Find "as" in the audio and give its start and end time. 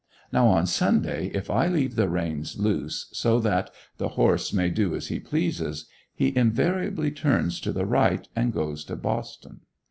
4.95-5.09